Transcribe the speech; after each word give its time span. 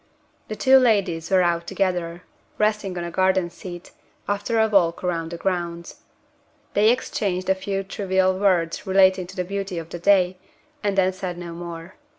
The 0.47 0.55
two 0.55 0.79
ladies 0.79 1.29
were 1.29 1.43
out 1.43 1.67
together; 1.67 2.23
resting 2.57 2.97
on 2.97 3.03
a 3.03 3.11
garden 3.11 3.51
seat, 3.51 3.91
after 4.27 4.59
a 4.59 4.67
walk 4.67 5.03
round 5.03 5.29
the 5.29 5.37
grounds. 5.37 5.97
They 6.73 6.89
exchanged 6.89 7.51
a 7.51 7.53
few 7.53 7.83
trivial 7.83 8.39
words 8.39 8.87
relating 8.87 9.27
to 9.27 9.35
the 9.35 9.45
beauty 9.45 9.77
of 9.77 9.89
the 9.89 9.99
day, 9.99 10.37
and 10.83 10.97
then 10.97 11.13
said 11.13 11.37
no 11.37 11.53
more. 11.53 11.93